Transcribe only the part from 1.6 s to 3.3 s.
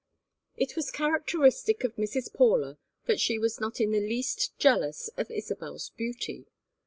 of Mrs. Paula that